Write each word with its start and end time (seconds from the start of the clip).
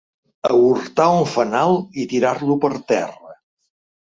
Aürtar 0.55 1.07
un 1.17 1.27
fanal 1.35 1.77
i 2.05 2.07
tirar-lo 2.15 2.59
per 2.65 2.73
terra. 2.93 3.39